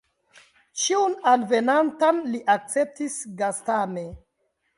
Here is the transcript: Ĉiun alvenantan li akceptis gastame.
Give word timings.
Ĉiun 0.83 1.13
alvenantan 1.31 2.23
li 2.33 2.41
akceptis 2.55 3.19
gastame. 3.45 4.07